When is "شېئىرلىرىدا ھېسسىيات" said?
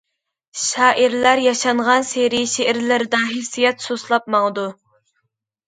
2.55-3.89